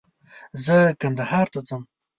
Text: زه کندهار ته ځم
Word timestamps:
زه 0.65 0.77
کندهار 1.01 1.47
ته 1.53 1.59
ځم 1.67 1.81